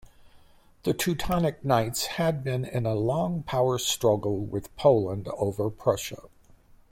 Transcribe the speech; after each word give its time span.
The 0.81 0.95
Teutonic 0.95 1.63
Knights 1.63 2.07
had 2.17 2.43
been 2.43 2.65
in 2.65 2.87
a 2.87 2.95
long 2.95 3.43
power 3.43 3.77
struggle 3.77 4.39
with 4.39 4.75
Poland 4.75 5.27
over 5.37 5.69
Prussia. 5.69 6.23